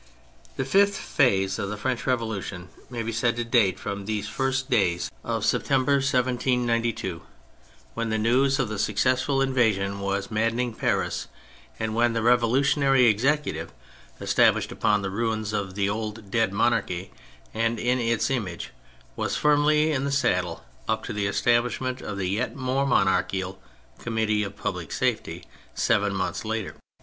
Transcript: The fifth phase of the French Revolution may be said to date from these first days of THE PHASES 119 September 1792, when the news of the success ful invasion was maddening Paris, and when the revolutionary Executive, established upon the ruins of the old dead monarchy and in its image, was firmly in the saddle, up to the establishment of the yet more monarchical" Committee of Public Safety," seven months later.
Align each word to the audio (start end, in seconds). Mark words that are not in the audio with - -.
The 0.55 0.65
fifth 0.65 0.97
phase 0.97 1.59
of 1.59 1.69
the 1.69 1.77
French 1.77 2.07
Revolution 2.07 2.69
may 2.89 3.03
be 3.03 3.11
said 3.11 3.35
to 3.35 3.43
date 3.43 3.77
from 3.77 4.05
these 4.05 4.27
first 4.27 4.67
days 4.67 5.11
of 5.23 5.43
THE 5.43 5.59
PHASES 5.59 5.69
119 5.69 6.09
September 6.09 7.15
1792, 7.21 7.21
when 7.93 8.09
the 8.09 8.17
news 8.17 8.57
of 8.57 8.67
the 8.67 8.79
success 8.79 9.21
ful 9.21 9.43
invasion 9.43 9.99
was 9.99 10.31
maddening 10.31 10.73
Paris, 10.73 11.27
and 11.79 11.93
when 11.93 12.13
the 12.13 12.23
revolutionary 12.23 13.05
Executive, 13.05 13.71
established 14.19 14.71
upon 14.71 15.03
the 15.03 15.11
ruins 15.11 15.53
of 15.53 15.75
the 15.75 15.87
old 15.87 16.31
dead 16.31 16.51
monarchy 16.51 17.11
and 17.53 17.77
in 17.77 17.99
its 17.99 18.31
image, 18.31 18.71
was 19.15 19.35
firmly 19.37 19.91
in 19.91 20.03
the 20.03 20.11
saddle, 20.11 20.65
up 20.89 21.03
to 21.03 21.13
the 21.13 21.27
establishment 21.27 22.01
of 22.01 22.17
the 22.17 22.27
yet 22.27 22.55
more 22.55 22.87
monarchical" 22.87 23.61
Committee 23.99 24.41
of 24.43 24.57
Public 24.57 24.91
Safety," 24.91 25.45
seven 25.75 26.11
months 26.15 26.43
later. 26.43 26.73